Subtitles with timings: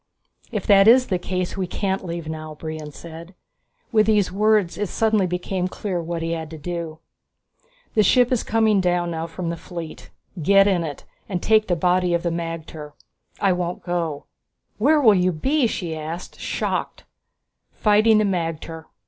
[0.51, 3.35] "If that is the case we can't leave now," Brion said.
[3.91, 6.97] With these words it suddenly became clear what he had to do.
[7.93, 10.09] "The ship is coming down now from the fleet.
[10.41, 12.93] Get in it and take the body of the magter.
[13.39, 14.25] I won't go."
[14.79, 17.03] "Where will you be?" she asked, shocked.
[17.71, 18.85] "Fighting the magter.